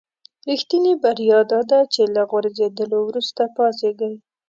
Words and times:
رښتینې 0.49 0.93
بریا 1.03 1.39
داده 1.51 1.79
چې 1.93 2.01
له 2.15 2.21
غورځېدلو 2.29 2.97
وروسته 3.07 3.41
پاڅېږئ. 3.55 4.15